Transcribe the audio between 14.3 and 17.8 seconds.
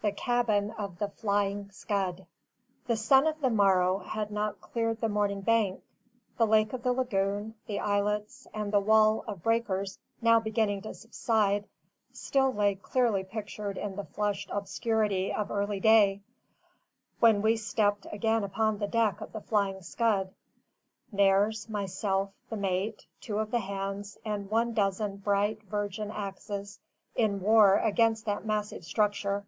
obscurity of early day, when we